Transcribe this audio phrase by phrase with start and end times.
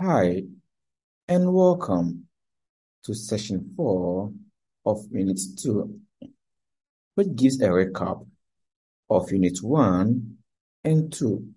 [0.00, 0.44] Hi,
[1.26, 2.28] and welcome
[3.02, 4.32] to session 4
[4.86, 6.00] of Unit 2,
[7.16, 8.24] which gives a recap
[9.10, 10.36] of Unit 1
[10.84, 11.48] and 2.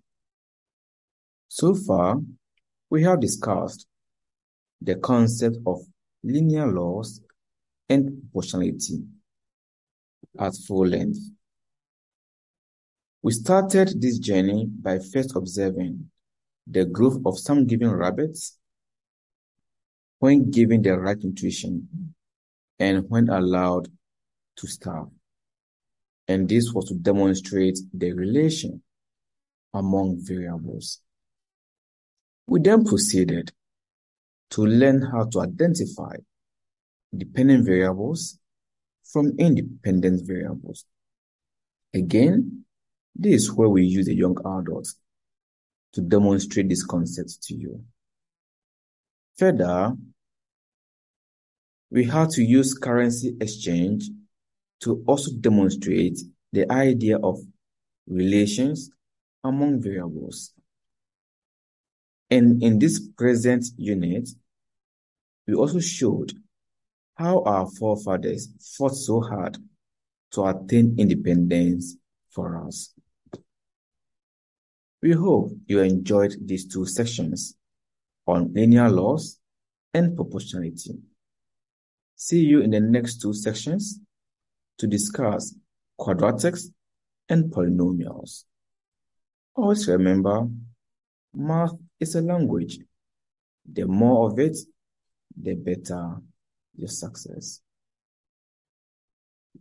[1.50, 2.18] So far,
[2.90, 3.86] we have discussed
[4.82, 5.82] the concept of
[6.24, 7.22] linear laws
[7.90, 9.04] and proportionality
[10.40, 11.20] at full length.
[13.22, 16.11] We started this journey by first observing
[16.68, 18.58] the growth of some given rabbits
[20.20, 22.14] when given the right nutrition
[22.80, 23.88] and when allowed
[24.56, 25.10] to starve.
[26.28, 28.84] And this was to demonstrate the relation
[29.74, 31.02] among variables.
[32.48, 33.52] We then proceeded
[34.52, 36.16] to learn how to identify
[37.16, 38.38] dependent variables
[39.04, 40.86] from independent variables.
[41.94, 42.66] Again,
[43.16, 44.96] this is where we use the young adults
[45.94, 47.84] to demonstrate this concept to you.
[49.38, 49.94] Further,
[51.90, 54.10] we had to use currency exchange
[54.82, 56.20] to also demonstrate
[56.54, 57.40] the idea of
[58.08, 58.90] relations
[59.44, 60.54] among variables.
[62.30, 64.30] And in this present unit,
[65.48, 66.32] we also showed
[67.16, 69.58] how our forefathers fought so hard
[70.32, 71.98] to attain independence
[72.30, 72.94] for us.
[75.02, 77.56] We hope you enjoyed these two sections
[78.28, 79.40] on linear laws
[79.94, 81.00] and proportionality.
[82.16, 84.00] See you in the next two sections
[84.78, 85.56] to discuss
[86.00, 86.66] quadratics
[87.30, 88.44] and polynomials.
[89.56, 90.48] Always remember,
[91.34, 92.80] math is a language.
[93.72, 94.58] The more of it,
[95.36, 96.18] the better
[96.76, 97.62] your success.